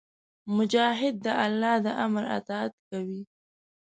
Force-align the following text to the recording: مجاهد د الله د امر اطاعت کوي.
مجاهد 0.57 1.15
د 1.25 1.27
الله 1.45 1.75
د 1.85 1.87
امر 2.05 2.23
اطاعت 2.37 2.73
کوي. 2.89 3.21